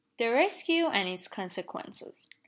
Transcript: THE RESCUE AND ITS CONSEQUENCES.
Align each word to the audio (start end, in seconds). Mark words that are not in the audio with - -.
THE 0.17 0.31
RESCUE 0.31 0.87
AND 0.87 1.07
ITS 1.09 1.27
CONSEQUENCES. 1.27 2.27